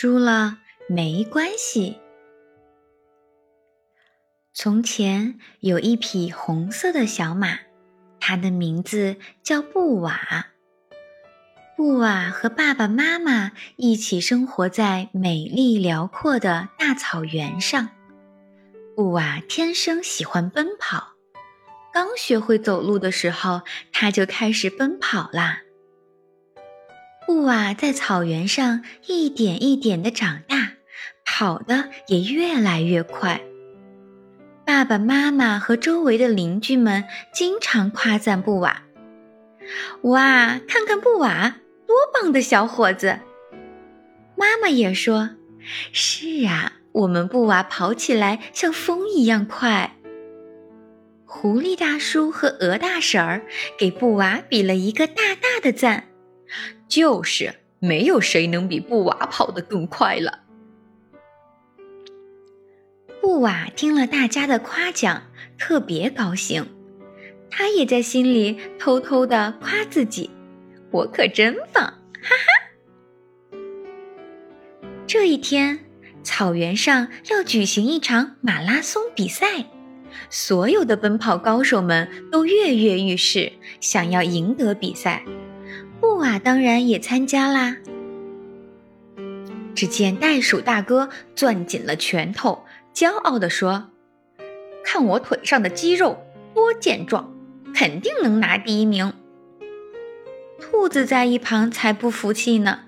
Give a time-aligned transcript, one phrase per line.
[0.00, 0.58] 输了
[0.88, 1.98] 没关系。
[4.54, 7.58] 从前有一匹红色的小马，
[8.20, 10.52] 它的名字叫布瓦。
[11.76, 17.88] 布瓦和爸爸妈妈一起生活在美丽辽阔的大草原上。
[18.94, 21.14] 布瓦天生喜欢奔跑，
[21.92, 23.62] 刚学会走路的时候，
[23.92, 25.62] 他就开始奔跑啦。
[27.28, 30.70] 布瓦在草原上一点一点的长大，
[31.26, 33.42] 跑得也越来越快。
[34.64, 38.84] 爸爸妈妈和周围的邻居们经常夸赞布瓦
[40.04, 43.18] ：“哇，看看布瓦，多棒的小伙子！”
[44.34, 45.32] 妈妈也说
[45.92, 49.98] ：“是啊，我们布瓦跑起来像风一样快。”
[51.28, 53.42] 狐狸大叔和鹅大婶儿
[53.78, 56.07] 给布娃比了一个大大的赞。
[56.88, 60.40] 就是没有谁能比布瓦跑得更快了。
[63.20, 65.24] 布瓦听了大家的夸奖，
[65.58, 66.66] 特别高兴，
[67.50, 70.30] 他也在心里偷偷的夸自己
[70.90, 71.84] ：“我可真棒！”
[72.22, 73.58] 哈哈。
[75.06, 75.80] 这一天，
[76.22, 79.66] 草原上要举行一场马拉松比赛，
[80.30, 85.24] 所有的奔跑高手们都跃跃欲试，想要赢得比赛。
[86.18, 87.76] 布瓦当然也参加啦。
[89.76, 93.90] 只见袋鼠大哥攥紧了拳头，骄傲地说
[94.84, 97.32] ：“看我腿上的肌肉多健壮，
[97.72, 99.12] 肯定能拿第一名。”
[100.60, 102.80] 兔子在一旁才不服气呢，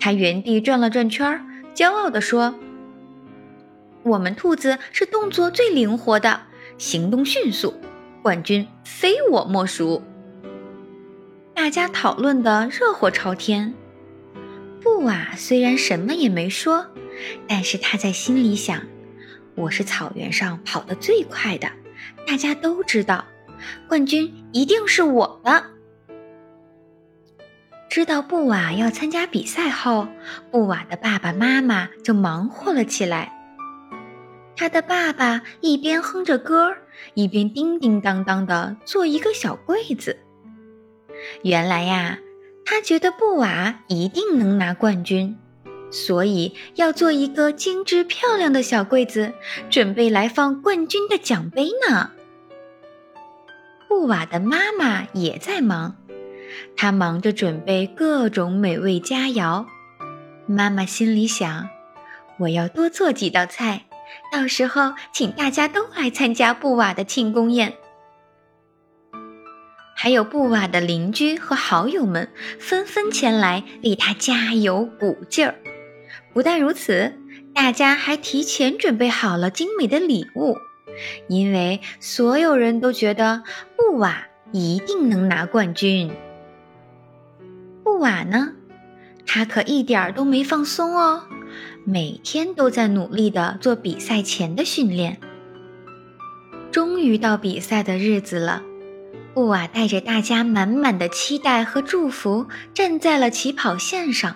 [0.00, 1.40] 它原地转了转圈，
[1.72, 2.56] 骄傲地说
[4.02, 6.40] ：“我们兔子是动作最灵活的，
[6.78, 7.74] 行动迅速，
[8.24, 10.02] 冠军非我莫属。”
[11.66, 13.74] 大家讨论的热火朝天。
[14.80, 16.86] 布瓦虽然什么也没说，
[17.48, 18.82] 但是他在心里想
[19.56, 21.68] ：“我是草原上跑得最快的，
[22.24, 23.24] 大家都知道，
[23.88, 25.64] 冠军一定是我的。”
[27.90, 30.06] 知道布瓦要参加比赛后，
[30.52, 33.32] 布瓦的爸爸妈妈就忙活了起来。
[34.54, 36.76] 他的爸爸一边哼着歌，
[37.14, 40.16] 一边叮叮当当的做一个小柜子。
[41.42, 42.18] 原来呀，
[42.64, 45.36] 他觉得布瓦一定能拿冠军，
[45.90, 49.32] 所以要做一个精致漂亮的小柜子，
[49.70, 52.10] 准备来放冠军的奖杯呢。
[53.88, 55.96] 布瓦的妈妈也在忙，
[56.76, 59.64] 她忙着准备各种美味佳肴。
[60.46, 61.68] 妈妈心里想：
[62.40, 63.84] 我要多做几道菜，
[64.32, 67.74] 到时候请大家都来参加布瓦的庆功宴。
[70.06, 72.28] 还有布瓦的邻居和好友们
[72.60, 75.56] 纷纷前来为他加油鼓劲儿。
[76.32, 77.14] 不但如此，
[77.52, 80.58] 大家还提前准备好了精美的礼物，
[81.26, 83.42] 因为所有人都觉得
[83.76, 86.12] 布瓦一定能拿冠军。
[87.82, 88.52] 布瓦呢，
[89.26, 91.24] 他可一点儿都没放松哦，
[91.84, 95.18] 每天都在努力的做比赛前的训练。
[96.70, 98.62] 终于到比赛的日子了。
[99.36, 104.34] 布瓦带着大家满满的期待和祝福，站在了起跑线上。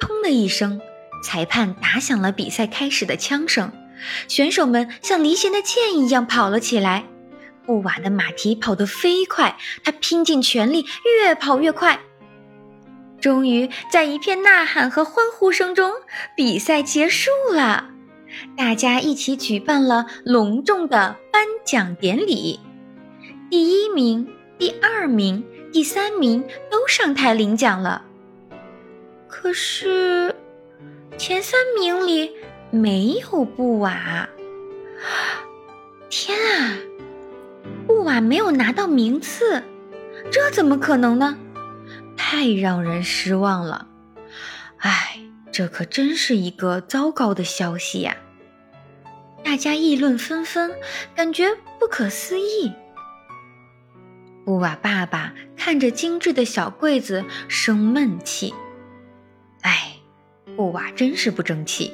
[0.00, 0.80] 砰的一声，
[1.22, 3.70] 裁判打响了比赛开始的枪声，
[4.26, 7.04] 选手们像离弦的箭一样跑了起来。
[7.66, 12.00] 布瓦的马蹄跑得飞快，他拼尽全力，越跑越快。
[13.20, 15.92] 终于，在一片呐喊和欢呼声中，
[16.34, 17.90] 比赛结束了。
[18.56, 22.58] 大家一起举办了隆重的颁奖典礼。
[23.52, 24.26] 第一名、
[24.56, 28.02] 第二名、第三名都上台领奖了，
[29.28, 30.34] 可是
[31.18, 32.32] 前三名里
[32.70, 34.26] 没有布瓦。
[36.08, 36.78] 天啊，
[37.86, 39.62] 布瓦没有拿到名次，
[40.30, 41.36] 这怎么可能呢？
[42.16, 43.86] 太让人失望了！
[44.78, 45.20] 哎，
[45.52, 48.16] 这可真是一个糟糕的消息呀！
[49.44, 50.74] 大家议论纷纷，
[51.14, 52.72] 感觉不可思议。
[54.52, 58.52] 布瓦爸爸看着精致的小柜子，生闷气。
[59.62, 59.94] 哎，
[60.54, 61.90] 布瓦真是不争气。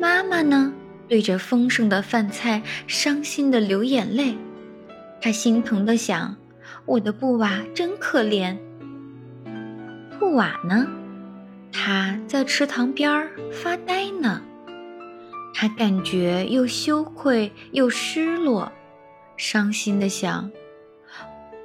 [0.00, 0.72] 妈妈呢，
[1.06, 4.38] 对着丰盛的饭菜，伤心的流眼泪。
[5.20, 6.34] 她心疼的想：
[6.86, 8.56] 我的布瓦真可怜。
[10.18, 10.86] 布瓦呢，
[11.70, 14.40] 他在池塘边发呆呢。
[15.52, 18.72] 他感觉又羞愧又失落，
[19.36, 20.50] 伤心的想。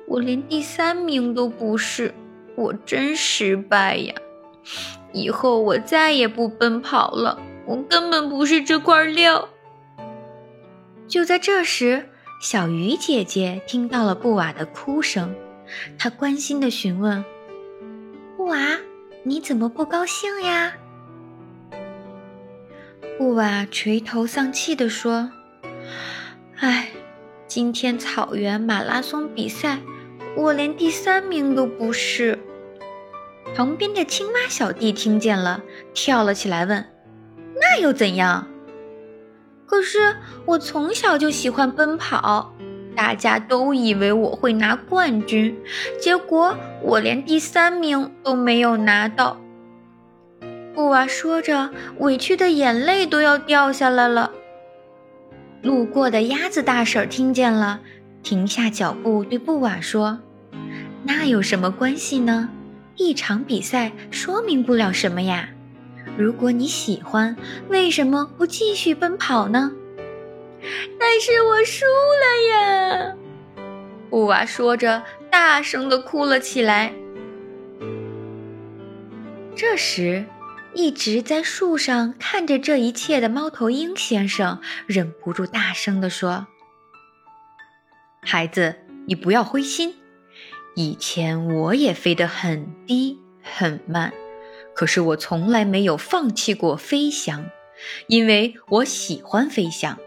[0.08, 2.14] 我连第三名都不是，
[2.56, 4.16] 我真失败呀！
[5.12, 9.50] 以后我再也不奔跑了，我根本不是这块料。
[11.08, 12.08] 就在这时，
[12.42, 15.36] 小鱼姐姐听到了布瓦的哭声，
[15.98, 17.24] 她关心地询问
[18.38, 18.58] ：“布瓦，
[19.24, 20.74] 你怎么不高兴呀？”
[23.18, 25.32] 布瓦垂头丧气地说
[26.60, 26.90] ：“唉，
[27.48, 29.80] 今天草原马拉松比赛，
[30.38, 32.40] 我连第三名都不是。”
[33.56, 35.62] 旁边的青蛙小弟听见了，
[35.94, 36.86] 跳了起来问
[37.60, 38.48] ：“那又怎样？”
[39.66, 42.54] 可是我从小就喜欢奔跑，
[42.96, 45.58] 大家都以为我会拿冠军，
[46.00, 49.38] 结果我连第三名都没有拿到。
[50.74, 54.32] 布瓦说着，委屈的眼泪都要掉下来了。
[55.64, 57.80] 路过的鸭子大婶听见了，
[58.22, 60.20] 停下脚步对布瓦说
[61.08, 62.50] ：“那有什么关系呢？
[62.98, 65.48] 一场比赛说明不了什么呀。”
[66.18, 67.38] 如果你喜欢，
[67.70, 69.72] 为什么不继续奔跑呢？
[71.00, 73.16] 但是我输了呀！
[74.10, 76.92] 布娃说着，大声的哭了起来。
[79.56, 80.26] 这时，
[80.74, 86.48] 一直在树上看着这一切的猫头鹰先生忍不住大声的说
[88.26, 88.76] ：“孩子，
[89.06, 89.94] 你不要灰心，
[90.78, 94.14] 以前我也飞得很低很慢。”
[94.76, 97.46] 可是我从来没有放弃过飞翔，
[98.06, 99.98] 因为我喜欢飞翔。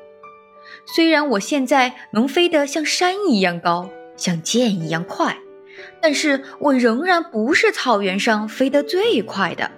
[0.95, 5.37] 虽然我现在能飞得像山一样高，像箭一样快，
[6.01, 9.73] 但是我仍然不是草原上飞得最快的。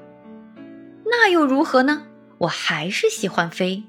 [1.06, 2.02] 那又如何呢？
[2.36, 3.84] 我还是喜欢飞，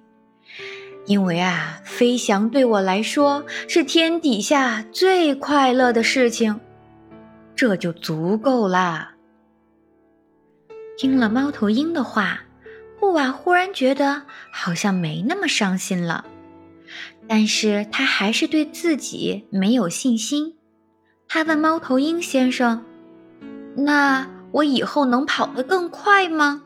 [1.06, 6.62] 因为啊，飞翔对我来说是天底下最快乐的事情，
[7.64, 9.14] 这就足够啦。
[10.98, 12.42] 听了猫头鹰的话，
[13.00, 16.26] 布瓦忽然觉得好像没那么伤心了，
[17.26, 20.58] 但是他还是对自己没有信心。
[21.26, 22.84] 他问猫头鹰先生
[23.78, 26.64] ：“那我以后能跑得更快吗？”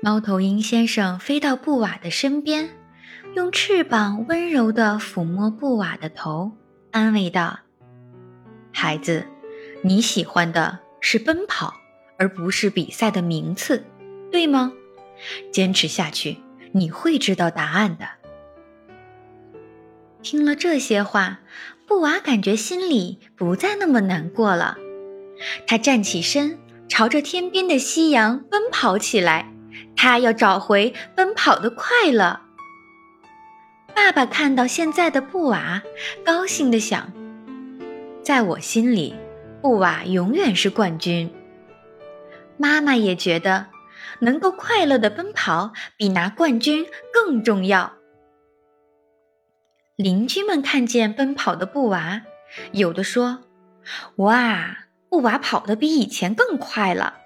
[0.00, 2.70] 猫头鹰先生飞到布瓦的身边，
[3.34, 6.52] 用翅膀温柔地抚摸布瓦的头，
[6.92, 7.58] 安慰道
[8.72, 9.26] ：“孩子，
[9.82, 11.74] 你喜欢的。”是奔跑，
[12.16, 13.84] 而不是比赛的名次，
[14.30, 14.72] 对吗？
[15.50, 16.38] 坚持下去，
[16.70, 18.06] 你会知道答案的。
[20.22, 21.40] 听了这些话，
[21.88, 24.76] 布娃感觉心里不再那么难过了。
[25.66, 29.52] 他站起身，朝着天边的夕阳奔跑起来。
[29.96, 32.42] 他要找回奔跑的快乐。
[33.92, 35.82] 爸爸看到现在的布娃，
[36.24, 37.12] 高兴地想：
[38.22, 39.14] 在我心里。
[39.60, 41.32] 布瓦永远是冠军。
[42.56, 43.68] 妈妈也觉得，
[44.18, 47.92] 能够快乐的奔跑比拿冠军更重要。
[49.94, 52.22] 邻居们看见奔跑的布娃，
[52.72, 53.44] 有的说
[54.16, 57.18] ：“哇，布娃跑得比以前更快了。”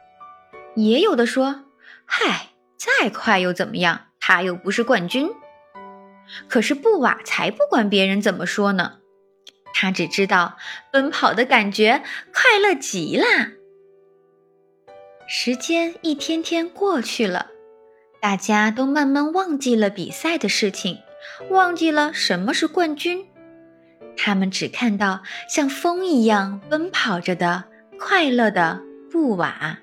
[0.76, 1.64] 也有的说
[2.04, 4.08] ：“嗨，再快又怎么样？
[4.20, 5.30] 他又不是冠军。”
[6.48, 8.98] 可是布瓦才不管别人怎么说呢。
[9.78, 10.56] 他只知道
[10.90, 12.02] 奔跑的感觉
[12.32, 13.26] 快乐极了。
[15.28, 17.48] 时间一天天过去了，
[18.18, 21.00] 大家都慢慢忘记了比赛的事情，
[21.50, 23.26] 忘记了什么是冠军。
[24.16, 27.64] 他们只看到像风一样奔跑着的
[27.98, 29.80] 快乐的布瓦。